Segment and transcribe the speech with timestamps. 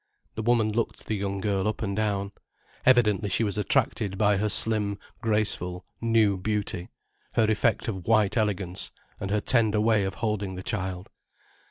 [0.33, 2.31] The woman looked the young girl up and down.
[2.87, 6.89] Evidently she was attracted by her slim, graceful, new beauty,
[7.33, 11.11] her effect of white elegance, and her tender way of holding the child.